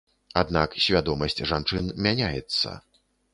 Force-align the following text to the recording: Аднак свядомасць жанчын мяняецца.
Аднак 0.41 0.77
свядомасць 0.85 1.37
жанчын 1.51 1.93
мяняецца. 2.07 2.69